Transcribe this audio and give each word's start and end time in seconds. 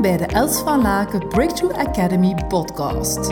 Bij 0.00 0.16
de 0.16 0.26
Els 0.26 0.58
van 0.58 0.82
Laken 0.82 1.28
Breakthrough 1.28 1.78
Academy 1.78 2.34
podcast. 2.48 3.30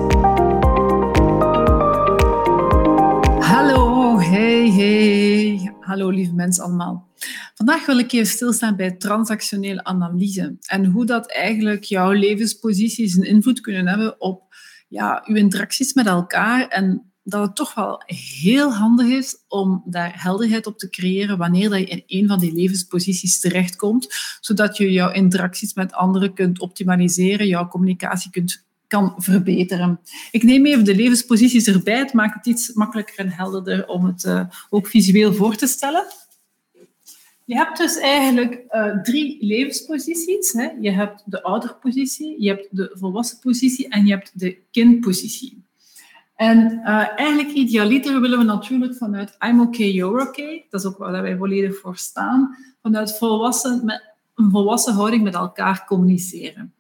Hallo, 3.39 4.19
hey, 4.19 4.71
hey. 4.71 5.75
Hallo 5.81 6.09
lieve 6.09 6.35
mensen 6.35 6.65
allemaal. 6.65 7.09
Vandaag 7.55 7.87
wil 7.87 7.99
ik 7.99 8.13
even 8.13 8.27
stilstaan 8.27 8.77
bij 8.77 8.97
transactionele 8.97 9.85
analyse 9.85 10.57
en 10.61 10.85
hoe 10.85 11.07
dat 11.07 11.33
eigenlijk 11.33 11.85
jouw 11.85 12.11
levensposities 12.11 13.17
een 13.17 13.27
invloed 13.27 13.61
kunnen 13.61 13.89
hebben 13.89 14.21
op 14.21 14.55
ja, 14.89 15.23
uw 15.27 15.37
interacties 15.37 15.95
met 15.95 16.07
elkaar 16.07 16.69
en 16.69 17.12
dat 17.25 17.47
het 17.47 17.57
toch 17.57 17.75
wel 17.75 18.03
heel 18.07 18.73
handig 18.73 19.07
is 19.07 19.37
om 19.49 19.83
daar 19.85 20.23
helderheid 20.23 20.67
op 20.67 20.79
te 20.79 20.89
creëren 20.89 21.39
wanneer 21.39 21.71
dat 21.71 21.79
je 21.79 21.87
in 21.87 22.03
een 22.07 22.29
van 22.29 22.39
die 22.39 22.53
levensposities 22.53 23.41
terechtkomt, 23.41 24.09
zodat 24.41 24.77
je 24.77 24.93
jouw 24.93 25.13
interacties 25.13 25.75
met 25.75 25.93
anderen 25.93 26.35
kunt 26.35 26.61
optimaliseren, 26.61 27.47
jouw 27.47 27.69
communicatie 27.69 28.31
kunt, 28.31 28.65
kan 28.87 29.15
verbeteren. 29.17 30.01
Ik 30.31 30.43
neem 30.43 30.67
even 30.67 30.85
de 30.85 30.95
levensposities 30.95 31.67
erbij. 31.67 31.99
Het 31.99 32.13
maakt 32.13 32.35
het 32.35 32.47
iets 32.47 32.73
makkelijker 32.73 33.19
en 33.19 33.29
helderder 33.29 33.87
om 33.87 34.05
het 34.05 34.25
uh, 34.25 34.45
ook 34.71 34.87
visueel 34.87 35.35
voor 35.35 35.57
te 35.57 35.67
stellen. 35.67 36.05
Je 37.45 37.55
hebt 37.55 37.79
dus 37.79 37.99
eigenlijk 37.99 38.65
uh, 38.71 39.03
drie 39.03 39.47
levensposities. 39.47 40.53
Hè. 40.53 40.69
Je 40.81 40.91
hebt 40.91 41.23
de 41.27 41.43
ouderpositie, 41.43 42.43
je 42.43 42.49
hebt 42.49 42.69
de 42.71 42.91
volwassen 42.95 43.39
positie 43.39 43.89
en 43.89 44.07
je 44.07 44.13
hebt 44.13 44.31
de 44.35 44.59
kindpositie. 44.71 45.62
En 46.35 46.73
uh, 46.73 47.19
eigenlijk 47.19 47.51
idealiter 47.51 48.21
willen 48.21 48.39
we 48.39 48.45
natuurlijk 48.45 48.97
vanuit 48.97 49.37
I'm 49.49 49.61
okay, 49.61 49.91
you're 49.91 50.29
okay, 50.29 50.67
dat 50.71 50.81
is 50.81 50.87
ook 50.87 50.99
waar 50.99 51.23
wij 51.23 51.37
volledig 51.37 51.79
voor 51.79 51.97
staan, 51.97 52.57
vanuit 52.83 53.19
volwassen, 53.19 53.85
met 53.85 54.15
een 54.35 54.51
volwassen 54.51 54.95
houding 54.95 55.23
met 55.23 55.35
elkaar 55.35 55.85
communiceren. 55.87 56.75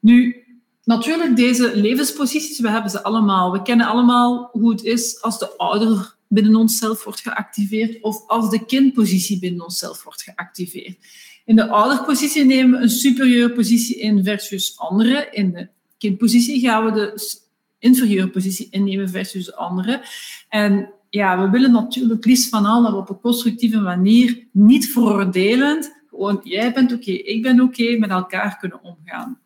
Nu, 0.00 0.44
natuurlijk, 0.84 1.36
deze 1.36 1.76
levensposities, 1.76 2.60
we 2.60 2.68
hebben 2.68 2.90
ze 2.90 3.02
allemaal. 3.02 3.52
We 3.52 3.62
kennen 3.62 3.86
allemaal 3.86 4.48
hoe 4.52 4.70
het 4.70 4.84
is 4.84 5.22
als 5.22 5.38
de 5.38 5.56
ouder 5.56 6.16
binnen 6.28 6.56
onszelf 6.56 7.04
wordt 7.04 7.20
geactiveerd 7.20 8.02
of 8.02 8.26
als 8.26 8.50
de 8.50 8.64
kindpositie 8.64 9.38
binnen 9.38 9.64
onszelf 9.64 10.02
wordt 10.04 10.22
geactiveerd. 10.22 10.96
In 11.44 11.56
de 11.56 11.68
ouderpositie 11.68 12.44
nemen 12.44 12.78
we 12.78 12.84
een 12.84 12.90
superieure 12.90 13.52
positie 13.52 13.96
in 13.96 14.24
versus 14.24 14.78
anderen. 14.78 15.32
In 15.32 15.52
de 15.52 15.68
kindpositie 15.98 16.60
gaan 16.60 16.84
we 16.84 16.92
de 16.92 17.12
inferieure 17.82 18.28
positie 18.28 18.68
innemen 18.70 19.08
versus 19.08 19.44
de 19.44 19.56
andere. 19.56 20.02
En 20.48 20.92
ja, 21.10 21.42
we 21.42 21.50
willen 21.50 21.72
natuurlijk 21.72 22.24
liefst 22.24 22.48
van 22.48 22.64
allen 22.64 22.94
op 22.94 23.08
een 23.08 23.20
constructieve 23.20 23.80
manier, 23.80 24.46
niet 24.52 24.92
veroordelend, 24.92 26.02
gewoon 26.10 26.40
jij 26.42 26.72
bent 26.72 26.92
oké, 26.92 27.10
ik 27.10 27.42
ben 27.42 27.60
oké, 27.60 27.96
met 27.98 28.10
elkaar 28.10 28.58
kunnen 28.58 28.82
omgaan. 28.82 29.38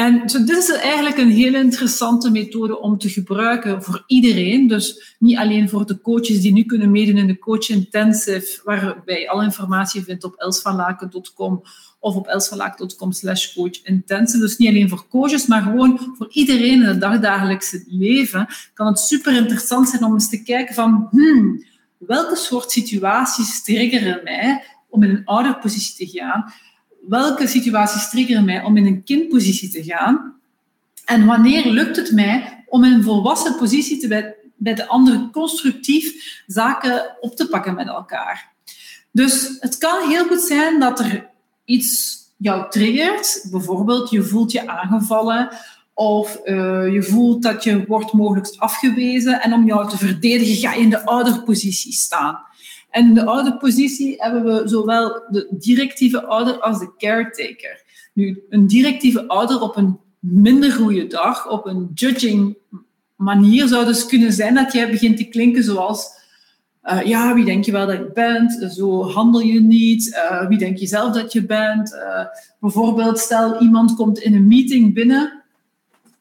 En 0.00 0.20
dus 0.20 0.32
dit 0.32 0.56
is 0.56 0.70
eigenlijk 0.70 1.18
een 1.18 1.30
heel 1.30 1.54
interessante 1.54 2.30
methode 2.30 2.80
om 2.80 2.98
te 2.98 3.08
gebruiken 3.08 3.82
voor 3.82 4.04
iedereen. 4.06 4.66
Dus 4.66 5.16
niet 5.18 5.36
alleen 5.36 5.68
voor 5.68 5.86
de 5.86 6.00
coaches 6.00 6.40
die 6.40 6.52
nu 6.52 6.64
kunnen 6.64 6.90
meedoen 6.90 7.16
in 7.16 7.26
de 7.26 7.38
Coach 7.38 7.68
Intensive, 7.68 8.60
waarbij 8.64 9.20
je 9.20 9.28
alle 9.28 9.44
informatie 9.44 10.02
vindt 10.02 10.24
op 10.24 10.34
elsvanlaken.com 10.34 11.62
of 11.98 12.14
op 12.14 12.26
elsvanlaken.com 12.26 13.12
slash 13.12 13.54
coach 13.54 13.82
intensive. 13.82 14.42
Dus 14.42 14.56
niet 14.56 14.68
alleen 14.68 14.88
voor 14.88 15.08
coaches, 15.08 15.46
maar 15.46 15.62
gewoon 15.62 16.14
voor 16.18 16.28
iedereen 16.30 16.82
in 16.82 16.82
het 16.82 17.00
dagdagelijkse 17.00 17.84
leven 17.86 18.46
kan 18.74 18.86
het 18.86 18.98
super 18.98 19.36
interessant 19.36 19.88
zijn 19.88 20.04
om 20.04 20.12
eens 20.12 20.28
te 20.28 20.42
kijken 20.42 20.74
van 20.74 21.08
hmm, 21.10 21.64
welke 21.98 22.36
soort 22.36 22.70
situaties 22.70 23.62
triggeren 23.62 24.20
mij 24.24 24.64
om 24.88 25.02
in 25.02 25.10
een 25.10 25.24
ouderpositie 25.24 26.06
te 26.06 26.18
gaan 26.18 26.52
welke 27.08 27.46
situaties 27.46 28.10
triggeren 28.10 28.44
mij 28.44 28.62
om 28.62 28.76
in 28.76 28.86
een 28.86 29.04
kindpositie 29.04 29.68
te 29.68 29.84
gaan? 29.84 30.34
En 31.04 31.26
wanneer 31.26 31.66
lukt 31.66 31.96
het 31.96 32.12
mij 32.12 32.64
om 32.66 32.84
in 32.84 32.92
een 32.92 33.02
volwassen 33.02 33.56
positie 33.56 33.98
te 33.98 34.08
bij, 34.08 34.74
de 34.74 34.86
andere 34.86 35.28
constructief 35.32 36.42
zaken 36.46 37.16
op 37.20 37.36
te 37.36 37.48
pakken 37.48 37.74
met 37.74 37.86
elkaar? 37.86 38.52
Dus 39.12 39.56
het 39.60 39.78
kan 39.78 40.08
heel 40.08 40.26
goed 40.26 40.40
zijn 40.40 40.80
dat 40.80 41.00
er 41.00 41.28
iets 41.64 42.18
jou 42.36 42.70
triggert. 42.70 43.46
Bijvoorbeeld, 43.50 44.10
je 44.10 44.22
voelt 44.22 44.52
je 44.52 44.68
aangevallen 44.68 45.48
of 45.94 46.40
uh, 46.44 46.92
je 46.92 47.02
voelt 47.02 47.42
dat 47.42 47.64
je 47.64 47.86
wordt 47.86 48.12
mogelijk 48.12 48.54
afgewezen. 48.56 49.42
En 49.42 49.52
om 49.52 49.66
jou 49.66 49.88
te 49.88 49.98
verdedigen 49.98 50.54
ga 50.54 50.74
je 50.74 50.80
in 50.80 50.90
de 50.90 51.04
ouderpositie 51.04 51.92
staan. 51.92 52.38
En 52.90 53.06
in 53.06 53.14
de 53.14 53.24
ouderpositie 53.24 54.14
hebben 54.18 54.44
we 54.44 54.68
zowel 54.68 55.22
de 55.28 55.46
directieve 55.50 56.26
ouder 56.26 56.60
als 56.60 56.78
de 56.78 56.90
caretaker. 56.98 57.82
Nu, 58.12 58.42
een 58.48 58.66
directieve 58.66 59.28
ouder 59.28 59.60
op 59.60 59.76
een 59.76 59.98
minder 60.18 60.72
goede 60.72 61.06
dag, 61.06 61.48
op 61.48 61.66
een 61.66 61.90
judging 61.94 62.56
manier, 63.16 63.68
zou 63.68 63.84
dus 63.84 64.06
kunnen 64.06 64.32
zijn 64.32 64.54
dat 64.54 64.72
jij 64.72 64.90
begint 64.90 65.16
te 65.16 65.28
klinken 65.28 65.64
zoals 65.64 66.18
uh, 66.84 67.02
ja, 67.02 67.34
wie 67.34 67.44
denk 67.44 67.64
je 67.64 67.72
wel 67.72 67.86
dat 67.86 67.96
je 67.96 68.10
bent? 68.14 68.72
Zo 68.72 69.10
handel 69.10 69.40
je 69.40 69.60
niet. 69.60 70.06
Uh, 70.08 70.48
wie 70.48 70.58
denk 70.58 70.78
je 70.78 70.86
zelf 70.86 71.14
dat 71.14 71.32
je 71.32 71.46
bent? 71.46 71.92
Uh, 71.92 72.24
bijvoorbeeld, 72.60 73.18
stel 73.18 73.60
iemand 73.60 73.94
komt 73.94 74.18
in 74.18 74.34
een 74.34 74.46
meeting 74.46 74.94
binnen 74.94 75.42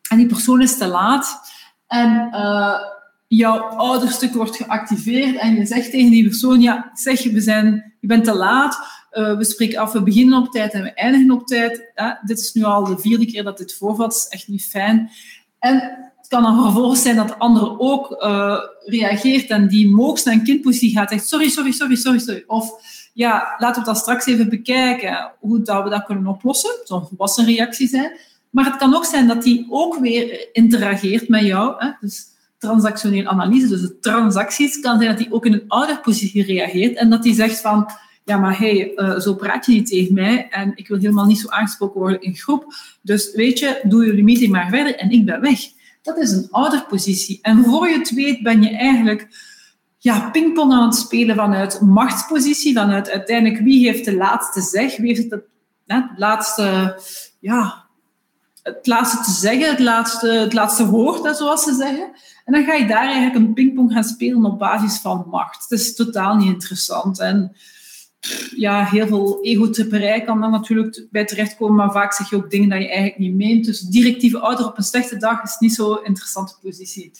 en 0.09 0.17
die 0.17 0.27
persoon 0.27 0.61
is 0.61 0.77
te 0.77 0.87
laat. 0.87 1.39
En 1.87 2.29
jouw 3.29 3.59
ouderstuk 3.59 4.33
wordt 4.33 4.55
geactiveerd 4.55 5.37
en 5.37 5.55
je 5.55 5.65
zegt 5.65 5.91
tegen 5.91 6.11
die 6.11 6.23
persoon, 6.23 6.61
ja, 6.61 6.91
zeg, 6.93 7.23
we 7.23 7.41
zijn, 7.41 7.93
je 7.99 8.07
bent 8.07 8.23
te 8.23 8.33
laat, 8.33 8.79
uh, 9.11 9.37
we 9.37 9.45
spreken 9.45 9.79
af, 9.79 9.91
we 9.91 10.03
beginnen 10.03 10.41
op 10.41 10.51
tijd 10.51 10.73
en 10.73 10.83
we 10.83 10.93
eindigen 10.93 11.31
op 11.31 11.47
tijd. 11.47 11.91
dit 12.25 12.39
is 12.39 12.53
nu 12.53 12.63
al 12.63 12.83
de 12.83 12.97
vierde 12.97 13.25
keer 13.25 13.43
dat 13.43 13.57
dit 13.57 13.73
voorvalt, 13.73 14.13
is 14.13 14.27
echt 14.29 14.47
niet 14.47 14.65
fijn. 14.65 15.09
En 15.59 15.75
het 16.17 16.27
kan 16.27 16.43
dan 16.43 16.63
vervolgens 16.63 17.01
zijn 17.01 17.15
dat 17.15 17.27
de 17.27 17.37
ander 17.37 17.79
ook 17.79 18.23
uh, 18.23 18.59
reageert 18.85 19.49
en 19.49 19.67
die 19.67 19.89
moogs 19.89 20.25
een 20.25 20.43
kindpositie 20.43 20.97
gaat 20.97 21.09
zegt, 21.09 21.27
sorry, 21.27 21.49
sorry, 21.49 21.71
sorry, 21.71 21.95
sorry, 21.95 22.19
sorry. 22.19 22.43
Of 22.47 22.71
ja, 23.13 23.55
laten 23.57 23.81
we 23.81 23.87
dat 23.87 23.97
straks 23.97 24.25
even 24.25 24.49
bekijken, 24.49 25.31
hoe 25.39 25.61
dat 25.61 25.83
we 25.83 25.89
dat 25.89 26.05
kunnen 26.05 26.27
oplossen. 26.27 26.69
Het 26.69 26.87
zou 26.87 27.01
een 27.01 27.07
volwassen 27.07 27.45
reactie 27.45 27.87
zijn. 27.87 28.11
Maar 28.49 28.65
het 28.65 28.75
kan 28.75 28.95
ook 28.95 29.05
zijn 29.05 29.27
dat 29.27 29.43
die 29.43 29.67
ook 29.69 29.99
weer 29.99 30.49
interageert 30.53 31.27
met 31.27 31.43
jou. 31.43 31.75
Hè? 31.77 31.89
Dus 31.99 32.25
transactionele 32.59 33.29
analyse, 33.29 33.67
dus 33.67 33.81
de 33.81 33.99
transacties, 33.99 34.79
kan 34.79 34.97
zijn 34.97 35.09
dat 35.09 35.19
hij 35.19 35.31
ook 35.31 35.45
in 35.45 35.53
een 35.53 35.67
ouderpositie 35.67 36.43
reageert 36.43 36.97
en 36.97 37.09
dat 37.09 37.23
hij 37.23 37.33
zegt 37.33 37.61
van, 37.61 37.89
ja, 38.23 38.37
maar 38.37 38.57
hey, 38.57 38.91
uh, 38.95 39.19
zo 39.19 39.33
praat 39.33 39.65
je 39.65 39.71
niet 39.71 39.87
tegen 39.87 40.13
mij 40.13 40.47
en 40.49 40.71
ik 40.75 40.87
wil 40.87 40.97
helemaal 40.97 41.25
niet 41.25 41.39
zo 41.39 41.49
aangesproken 41.49 41.99
worden 41.99 42.21
in 42.21 42.35
groep. 42.35 42.73
Dus 43.01 43.33
weet 43.33 43.59
je, 43.59 43.79
doe 43.83 44.05
jullie 44.05 44.23
meeting 44.23 44.51
maar 44.51 44.69
verder 44.69 44.95
en 44.95 45.11
ik 45.11 45.25
ben 45.25 45.41
weg. 45.41 45.59
Dat 46.01 46.17
is 46.17 46.31
een 46.31 46.47
ouderpositie. 46.51 47.39
En 47.41 47.63
voor 47.63 47.87
je 47.87 47.97
het 47.97 48.13
weet 48.13 48.43
ben 48.43 48.61
je 48.61 48.69
eigenlijk 48.69 49.27
ja, 49.97 50.29
pingpong 50.29 50.73
aan 50.73 50.85
het 50.85 50.95
spelen 50.95 51.35
vanuit 51.35 51.81
machtspositie, 51.81 52.73
vanuit 52.73 53.09
uiteindelijk 53.09 53.63
wie 53.63 53.85
heeft 53.87 54.05
de 54.05 54.15
laatste 54.15 54.61
zeg, 54.61 54.97
wie 54.97 55.15
heeft 55.15 55.31
het, 55.31 55.43
het 55.85 56.09
laatste, 56.15 56.99
ja, 57.39 57.88
het 58.63 58.87
laatste 58.87 59.17
te 59.23 59.31
zeggen, 59.31 59.69
het 59.69 59.79
laatste, 59.79 60.27
het 60.27 60.53
laatste 60.53 60.85
woord, 60.85 61.37
zoals 61.37 61.63
ze 61.63 61.73
zeggen. 61.73 62.11
En 62.45 62.53
dan 62.53 62.63
ga 62.63 62.73
je 62.73 62.87
daar 62.87 63.05
eigenlijk 63.05 63.35
een 63.35 63.53
pingpong 63.53 63.91
gaan 63.93 64.03
spelen 64.03 64.45
op 64.45 64.59
basis 64.59 64.97
van 64.97 65.25
macht. 65.29 65.69
Het 65.69 65.79
is 65.79 65.95
totaal 65.95 66.35
niet 66.35 66.53
interessant. 66.53 67.19
En 67.19 67.55
ja, 68.55 68.85
heel 68.85 69.07
veel 69.07 69.39
egotripperij 69.41 70.21
kan 70.21 70.41
dan 70.41 70.51
natuurlijk 70.51 71.07
bij 71.11 71.25
terechtkomen, 71.25 71.75
maar 71.75 71.91
vaak 71.91 72.13
zeg 72.13 72.29
je 72.29 72.35
ook 72.35 72.49
dingen 72.49 72.69
dat 72.69 72.81
je 72.81 72.87
eigenlijk 72.87 73.17
niet 73.17 73.35
meent. 73.35 73.65
Dus 73.65 73.79
directieve 73.79 74.39
ouder 74.39 74.65
op 74.65 74.77
een 74.77 74.83
slechte 74.83 75.17
dag 75.17 75.43
is 75.43 75.57
niet 75.59 75.73
zo'n 75.73 76.05
interessante 76.05 76.55
positie. 76.61 77.11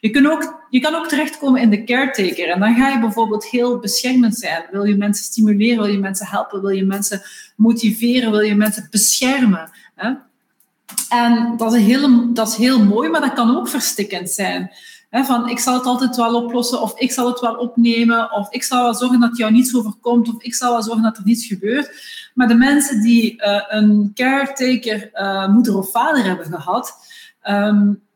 Je, 0.00 0.10
kan 0.10 0.26
ook, 0.26 0.66
je 0.70 0.80
kan 0.80 0.94
ook 0.94 1.08
terechtkomen 1.08 1.60
in 1.60 1.70
de 1.70 1.84
caretaker. 1.84 2.48
En 2.48 2.60
dan 2.60 2.74
ga 2.74 2.88
je 2.88 3.00
bijvoorbeeld 3.00 3.44
heel 3.44 3.78
beschermend 3.78 4.36
zijn. 4.36 4.64
Wil 4.70 4.84
je 4.84 4.96
mensen 4.96 5.24
stimuleren? 5.24 5.82
Wil 5.82 5.92
je 5.92 5.98
mensen 5.98 6.26
helpen? 6.26 6.60
Wil 6.60 6.70
je 6.70 6.84
mensen 6.84 7.22
motiveren? 7.56 8.30
Wil 8.30 8.40
je 8.40 8.54
mensen 8.54 8.86
beschermen? 8.90 9.70
Hè? 9.94 10.12
En 11.08 11.54
dat 11.56 11.74
is, 11.74 11.82
heel, 11.82 12.32
dat 12.32 12.48
is 12.48 12.56
heel 12.56 12.84
mooi, 12.84 13.08
maar 13.08 13.20
dat 13.20 13.32
kan 13.32 13.56
ook 13.56 13.68
verstikkend 13.68 14.30
zijn. 14.30 14.70
van 15.10 15.48
ik 15.48 15.58
zal 15.58 15.74
het 15.74 15.84
altijd 15.84 16.16
wel 16.16 16.42
oplossen, 16.42 16.82
of 16.82 16.98
ik 16.98 17.12
zal 17.12 17.26
het 17.26 17.40
wel 17.40 17.54
opnemen, 17.54 18.32
of 18.32 18.50
ik 18.52 18.62
zal 18.62 18.82
wel 18.82 18.94
zorgen 18.94 19.20
dat 19.20 19.36
jou 19.36 19.52
niets 19.52 19.76
overkomt, 19.76 20.28
of 20.28 20.42
ik 20.42 20.54
zal 20.54 20.72
wel 20.72 20.82
zorgen 20.82 21.02
dat 21.02 21.16
er 21.16 21.24
niets 21.24 21.46
gebeurt. 21.46 21.90
Maar 22.34 22.48
de 22.48 22.54
mensen 22.54 23.00
die 23.00 23.34
uh, 23.34 23.62
een 23.68 24.10
caretaker, 24.14 25.10
uh, 25.14 25.48
moeder 25.48 25.76
of 25.76 25.90
vader 25.90 26.24
hebben 26.24 26.46
gehad, 26.46 26.94
um, 27.48 28.06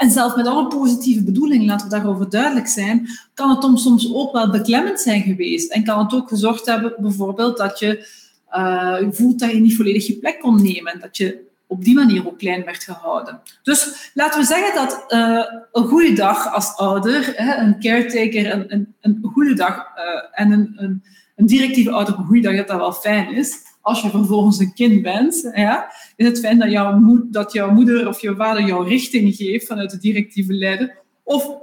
en 0.00 0.10
zelf 0.10 0.36
met 0.36 0.46
alle 0.46 0.66
positieve 0.66 1.24
bedoelingen, 1.24 1.66
laten 1.66 1.88
we 1.88 1.94
daarover 1.94 2.30
duidelijk 2.30 2.66
zijn, 2.66 3.08
kan 3.34 3.50
het 3.50 3.80
soms 3.80 4.12
ook 4.14 4.32
wel 4.32 4.50
beklemmend 4.50 5.00
zijn 5.00 5.22
geweest. 5.22 5.72
En 5.72 5.84
kan 5.84 5.98
het 5.98 6.14
ook 6.14 6.28
gezorgd 6.28 6.66
hebben, 6.66 6.94
bijvoorbeeld, 6.98 7.56
dat 7.56 7.78
je 7.78 8.08
uh, 8.52 8.96
voelt 9.10 9.38
dat 9.38 9.50
je 9.50 9.60
niet 9.60 9.76
volledig 9.76 10.06
je 10.06 10.18
plek 10.18 10.40
kon 10.40 10.62
nemen. 10.62 11.00
Dat 11.00 11.16
je 11.16 11.49
op 11.70 11.84
die 11.84 11.94
manier 11.94 12.26
ook 12.26 12.38
klein 12.38 12.64
werd 12.64 12.84
gehouden. 12.84 13.40
Dus 13.62 14.10
laten 14.14 14.40
we 14.40 14.46
zeggen 14.46 14.74
dat 14.74 15.04
uh, 15.08 15.44
een 15.72 15.88
goede 15.88 16.12
dag 16.12 16.54
als 16.54 16.76
ouder, 16.76 17.32
hè, 17.36 17.56
een 17.56 17.80
caretaker, 17.80 18.52
een, 18.52 18.72
een, 18.72 18.94
een 19.00 19.18
goede 19.32 19.54
dag 19.54 19.76
uh, 19.76 20.40
en 20.40 20.52
een, 20.52 20.72
een, 20.76 21.04
een, 21.36 21.46
directieve 21.46 21.90
ouder 21.90 22.18
een 22.18 22.24
goede 22.24 22.40
dag, 22.40 22.56
dat 22.56 22.68
dat 22.68 22.78
wel 22.78 22.92
fijn 22.92 23.34
is. 23.34 23.56
als 23.80 24.02
je 24.02 24.10
vervolgens 24.10 24.58
een 24.58 24.72
kind 24.74 25.02
bent, 25.02 25.50
ja, 25.54 25.92
is 26.16 26.26
het 26.26 26.40
fijn 26.40 26.58
dat 26.58 26.70
jouw, 26.70 27.26
dat 27.30 27.52
jouw 27.52 27.70
moeder 27.70 28.08
of 28.08 28.20
jouw 28.20 28.36
vader 28.36 28.64
jou 28.64 28.88
richting 28.88 29.34
geeft 29.34 29.66
vanuit 29.66 29.90
de 29.90 29.98
directieve 29.98 30.52
leider, 30.52 30.98
of 31.22 31.58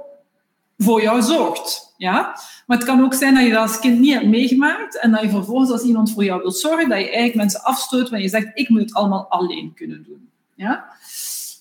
voor 0.78 1.02
jou 1.02 1.22
zorgt. 1.22 1.94
Ja? 1.96 2.38
Maar 2.66 2.76
het 2.76 2.86
kan 2.86 3.04
ook 3.04 3.14
zijn 3.14 3.34
dat 3.34 3.44
je 3.44 3.50
dat 3.50 3.62
als 3.62 3.78
kind 3.78 3.98
niet 3.98 4.14
hebt 4.14 4.26
meegemaakt 4.26 4.98
en 4.98 5.10
dat 5.10 5.20
je 5.20 5.28
vervolgens 5.28 5.70
als 5.70 5.82
iemand 5.82 6.12
voor 6.12 6.24
jou 6.24 6.42
wil 6.42 6.50
zorgen, 6.50 6.88
dat 6.88 6.98
je 6.98 7.04
eigenlijk 7.04 7.34
mensen 7.34 7.62
afstoot 7.62 8.02
wanneer 8.02 8.22
je 8.22 8.28
zegt, 8.28 8.50
ik 8.54 8.68
moet 8.68 8.80
het 8.80 8.94
allemaal 8.94 9.26
alleen 9.28 9.72
kunnen 9.74 10.04
doen. 10.04 10.28
Ja? 10.54 10.84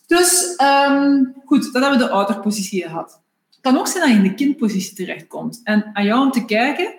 Dus 0.07 0.55
ehm, 0.55 1.23
goed, 1.45 1.73
dat 1.73 1.81
hebben 1.81 1.99
we 1.99 2.05
de 2.05 2.11
ouderpositie 2.11 2.81
gehad. 2.81 3.21
Het 3.49 3.59
kan 3.61 3.77
ook 3.77 3.87
zijn 3.87 4.03
dat 4.03 4.11
je 4.11 4.23
in 4.23 4.29
de 4.29 4.35
kindpositie 4.35 4.95
terechtkomt. 4.95 5.61
En 5.63 5.89
aan 5.93 6.05
jou 6.05 6.25
om 6.25 6.31
te 6.31 6.45
kijken, 6.45 6.93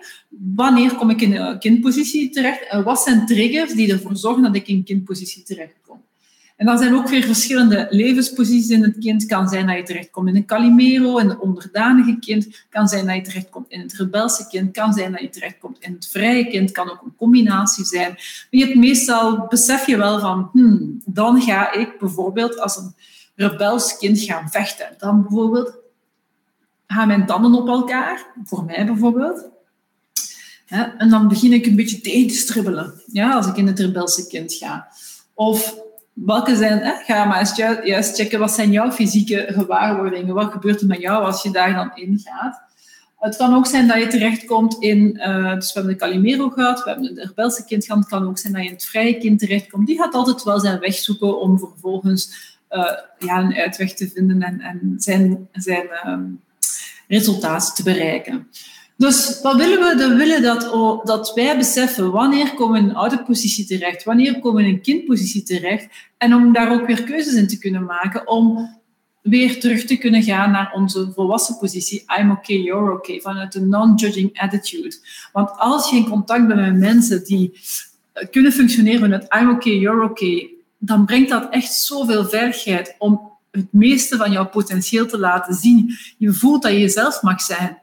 wanneer 0.55 0.95
kom 0.95 1.09
ik 1.09 1.21
in 1.21 1.31
de 1.31 1.55
kindpositie 1.59 2.29
terecht 2.29 2.67
en 2.67 2.83
wat 2.83 3.01
zijn 3.01 3.25
triggers 3.25 3.73
die 3.73 3.91
ervoor 3.91 4.15
zorgen 4.15 4.43
dat 4.43 4.55
ik 4.55 4.67
in 4.67 4.83
kindpositie 4.83 5.43
terechtkom. 5.43 6.01
En 6.59 6.65
dan 6.65 6.77
zijn 6.77 6.95
ook 6.95 7.09
weer 7.09 7.23
verschillende 7.23 7.87
levensposities 7.89 8.69
in 8.69 8.83
het 8.83 8.97
kind. 8.97 9.25
Kan 9.25 9.49
zijn 9.49 9.67
dat 9.67 9.75
je 9.75 9.83
terechtkomt 9.83 10.27
in 10.27 10.35
een 10.35 10.45
Calimero, 10.45 11.17
in 11.17 11.29
een 11.29 11.39
onderdanige 11.39 12.17
kind. 12.19 12.65
Kan 12.69 12.87
zijn 12.87 13.05
dat 13.05 13.15
je 13.15 13.21
terechtkomt 13.21 13.69
in 13.69 13.79
het 13.79 13.93
rebelse 13.93 14.47
kind. 14.47 14.71
Kan 14.71 14.93
zijn 14.93 15.11
dat 15.11 15.21
je 15.21 15.29
terechtkomt 15.29 15.77
in 15.79 15.93
het 15.93 16.07
vrije 16.07 16.47
kind. 16.47 16.71
Kan 16.71 16.91
ook 16.91 17.01
een 17.01 17.15
combinatie 17.15 17.85
zijn. 17.85 18.09
Maar 18.09 18.47
je 18.49 18.65
hebt 18.65 18.77
meestal 18.77 19.45
besef 19.47 19.85
je 19.85 19.97
wel 19.97 20.19
van, 20.19 20.49
hmm, 20.51 21.01
dan 21.05 21.41
ga 21.41 21.73
ik 21.73 21.99
bijvoorbeeld 21.99 22.59
als 22.59 22.77
een 22.77 22.93
rebels 23.35 23.97
kind 23.97 24.19
gaan 24.19 24.49
vechten. 24.49 24.95
Dan 24.97 25.21
bijvoorbeeld 25.21 25.73
gaan 26.87 27.07
mijn 27.07 27.25
tanden 27.25 27.53
op 27.53 27.67
elkaar, 27.67 28.25
voor 28.43 28.63
mij 28.63 28.85
bijvoorbeeld. 28.85 29.47
En 30.97 31.09
dan 31.09 31.27
begin 31.27 31.53
ik 31.53 31.65
een 31.65 31.75
beetje 31.75 32.01
tegen 32.01 32.27
te 32.27 32.33
stribbelen, 32.33 33.01
ja, 33.05 33.33
als 33.33 33.47
ik 33.47 33.57
in 33.57 33.67
het 33.67 33.79
rebelse 33.79 34.27
kind 34.27 34.53
ga. 34.53 34.87
Of 35.33 35.87
welke 36.25 36.55
zijn, 36.55 36.79
hè, 36.79 36.93
ga 37.03 37.25
maar 37.25 37.39
eens 37.39 37.55
juist 37.83 38.15
checken, 38.15 38.39
wat 38.39 38.51
zijn 38.51 38.71
jouw 38.71 38.91
fysieke 38.91 39.45
gewaarwordingen? 39.49 40.35
Wat 40.35 40.51
gebeurt 40.51 40.81
er 40.81 40.87
met 40.87 40.99
jou 40.99 41.25
als 41.25 41.43
je 41.43 41.51
daar 41.51 41.73
dan 41.73 41.91
in 41.93 42.21
gaat? 42.23 42.61
Het 43.19 43.35
kan 43.35 43.55
ook 43.55 43.65
zijn 43.65 43.87
dat 43.87 43.97
je 43.97 44.07
terechtkomt 44.07 44.75
in, 44.79 45.17
uh, 45.17 45.53
dus 45.53 45.73
we 45.73 45.79
hebben 45.79 45.97
de 45.97 45.99
Calimero 45.99 46.49
gehad, 46.49 46.83
we 46.83 46.89
hebben 46.89 47.15
de 47.15 47.21
rebelse 47.21 47.65
kind 47.65 47.85
gehad, 47.85 47.99
het 47.99 48.09
kan 48.09 48.27
ook 48.27 48.37
zijn 48.37 48.53
dat 48.53 48.61
je 48.61 48.67
in 48.67 48.73
het 48.73 48.85
vrije 48.85 49.17
kind 49.17 49.39
terechtkomt. 49.39 49.87
Die 49.87 49.97
gaat 49.97 50.13
altijd 50.13 50.43
wel 50.43 50.59
zijn 50.59 50.79
weg 50.79 50.93
zoeken 50.93 51.39
om 51.39 51.59
vervolgens 51.59 52.57
uh, 52.71 52.91
ja, 53.19 53.37
een 53.37 53.55
uitweg 53.55 53.93
te 53.93 54.09
vinden 54.09 54.41
en, 54.41 54.61
en 54.61 54.93
zijn, 54.97 55.47
zijn 55.51 55.87
um, 56.07 56.41
resultaat 57.07 57.75
te 57.75 57.83
bereiken. 57.83 58.47
Dus 58.99 59.39
wat 59.41 59.55
willen 59.55 59.79
we? 59.79 60.07
We 60.07 60.15
willen 60.15 60.41
dat, 60.41 60.61
dat 61.05 61.33
wij 61.33 61.57
beseffen 61.57 62.11
wanneer 62.11 62.53
komen 62.53 62.83
een 62.83 62.95
ouderpositie 62.95 63.65
terecht, 63.65 64.03
wanneer 64.03 64.39
komen 64.39 64.65
een 64.65 64.81
kindpositie 64.81 65.43
terecht, 65.43 65.87
en 66.17 66.33
om 66.33 66.53
daar 66.53 66.71
ook 66.71 66.87
weer 66.87 67.03
keuzes 67.03 67.33
in 67.33 67.47
te 67.47 67.57
kunnen 67.57 67.83
maken, 67.83 68.27
om 68.27 68.77
weer 69.21 69.59
terug 69.59 69.85
te 69.85 69.97
kunnen 69.97 70.23
gaan 70.23 70.51
naar 70.51 70.71
onze 70.73 71.11
volwassen 71.15 71.57
positie. 71.57 72.05
I'm 72.19 72.31
okay, 72.31 72.57
you're 72.57 72.93
okay, 72.93 73.21
vanuit 73.21 73.55
een 73.55 73.69
non-judging 73.69 74.39
attitude. 74.39 74.95
Want 75.33 75.49
als 75.57 75.89
je 75.89 75.95
in 75.95 76.09
contact 76.09 76.47
bent 76.47 76.59
met 76.59 76.77
mensen 76.77 77.23
die 77.23 77.59
kunnen 78.31 78.51
functioneren 78.51 78.99
vanuit 78.99 79.35
I'm 79.39 79.49
okay, 79.49 79.77
you're 79.77 80.03
okay, 80.03 80.49
dan 80.77 81.05
brengt 81.05 81.29
dat 81.29 81.47
echt 81.49 81.73
zoveel 81.73 82.25
veiligheid 82.25 82.95
om 82.97 83.31
het 83.51 83.73
meeste 83.73 84.17
van 84.17 84.31
jouw 84.31 84.47
potentieel 84.47 85.05
te 85.05 85.19
laten 85.19 85.53
zien. 85.53 85.97
Je 86.17 86.33
voelt 86.33 86.61
dat 86.61 86.71
je 86.71 86.79
jezelf 86.79 87.21
mag 87.21 87.41
zijn. 87.41 87.77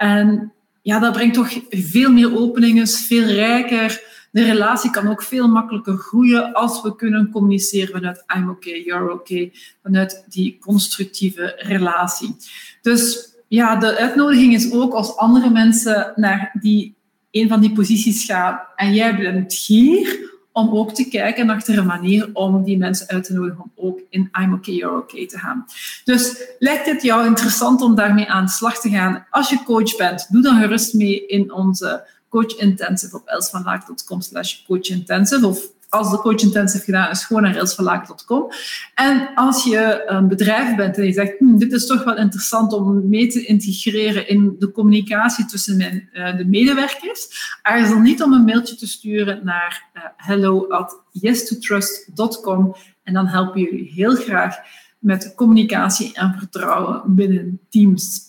En 0.00 0.52
ja, 0.82 0.98
dat 0.98 1.12
brengt 1.12 1.34
toch 1.34 1.60
veel 1.70 2.12
meer 2.12 2.38
openingen, 2.38 2.88
veel 2.88 3.24
rijker. 3.24 4.02
De 4.30 4.44
relatie 4.44 4.90
kan 4.90 5.08
ook 5.08 5.22
veel 5.22 5.48
makkelijker 5.48 5.96
groeien 5.96 6.52
als 6.52 6.82
we 6.82 6.96
kunnen 6.96 7.30
communiceren 7.30 7.92
vanuit 7.92 8.24
I'm 8.36 8.48
okay, 8.48 8.82
you're 8.82 9.12
okay, 9.12 9.52
vanuit 9.82 10.24
die 10.28 10.58
constructieve 10.60 11.54
relatie. 11.56 12.36
Dus 12.82 13.34
ja, 13.48 13.76
de 13.76 13.96
uitnodiging 13.96 14.54
is 14.54 14.72
ook 14.72 14.92
als 14.92 15.16
andere 15.16 15.50
mensen 15.50 16.12
naar 16.16 16.50
die, 16.60 16.94
een 17.30 17.48
van 17.48 17.60
die 17.60 17.72
posities 17.72 18.24
gaan 18.24 18.60
en 18.76 18.94
jij 18.94 19.16
bent 19.16 19.52
hier, 19.54 20.29
om 20.60 20.76
ook 20.76 20.94
te 20.94 21.08
kijken 21.08 21.50
achter 21.50 21.78
een 21.78 21.86
manier 21.86 22.30
om 22.32 22.64
die 22.64 22.78
mensen 22.78 23.08
uit 23.08 23.24
te 23.24 23.32
nodigen 23.32 23.62
om 23.62 23.72
ook 23.74 24.00
in 24.10 24.30
I'm 24.40 24.52
okay, 24.52 24.74
you're 24.74 24.96
okay 24.96 25.26
te 25.26 25.38
gaan. 25.38 25.64
Dus 26.04 26.42
lijkt 26.58 26.86
het 26.86 27.02
jou 27.02 27.26
interessant 27.26 27.80
om 27.80 27.94
daarmee 27.94 28.28
aan 28.30 28.44
de 28.44 28.50
slag 28.50 28.80
te 28.80 28.88
gaan? 28.88 29.26
Als 29.30 29.50
je 29.50 29.62
coach 29.64 29.96
bent, 29.96 30.26
doe 30.30 30.42
dan 30.42 30.60
gerust 30.60 30.94
mee 30.94 31.26
in 31.26 31.52
onze 31.52 32.06
Coach 32.28 32.56
Intensive 32.56 33.16
op 33.16 33.26
elsvanlaag.com 33.26 34.20
slash 34.20 34.64
coachintensive 34.66 35.46
of 35.46 35.68
als 35.90 36.10
de 36.10 36.18
coach 36.18 36.40
gedaan 36.84 37.10
is, 37.10 37.24
gewoon 37.24 37.42
naar 37.42 37.54
railsverlaag.com. 37.54 38.50
En 38.94 39.30
als 39.34 39.64
je 39.64 40.02
een 40.06 40.28
bedrijf 40.28 40.76
bent 40.76 40.96
en 40.96 41.04
je 41.04 41.12
zegt, 41.12 41.38
hm, 41.38 41.56
dit 41.56 41.72
is 41.72 41.86
toch 41.86 42.04
wel 42.04 42.16
interessant 42.16 42.72
om 42.72 43.08
mee 43.08 43.26
te 43.26 43.44
integreren 43.44 44.28
in 44.28 44.56
de 44.58 44.70
communicatie 44.70 45.46
tussen 45.46 45.76
mijn, 45.76 46.08
uh, 46.12 46.36
de 46.36 46.44
medewerkers, 46.44 47.28
aarzel 47.62 47.98
niet 47.98 48.22
om 48.22 48.32
een 48.32 48.44
mailtje 48.44 48.76
te 48.76 48.86
sturen 48.86 49.40
naar 49.44 49.90
uh, 49.94 50.02
hello 50.16 50.68
at 50.68 51.00
yestotrust.com 51.10 52.74
en 53.02 53.12
dan 53.12 53.26
helpen 53.26 53.60
jullie 53.60 53.92
heel 53.94 54.14
graag 54.14 54.56
met 54.98 55.32
communicatie 55.34 56.10
en 56.14 56.34
vertrouwen 56.38 57.02
binnen 57.06 57.60
teams. 57.68 58.28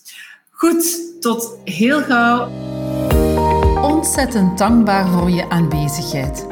Goed, 0.50 1.00
tot 1.20 1.58
heel 1.64 2.02
gauw. 2.02 2.50
Ontzettend 3.82 4.58
dankbaar 4.58 5.08
voor 5.08 5.30
je 5.30 5.48
aanwezigheid. 5.50 6.51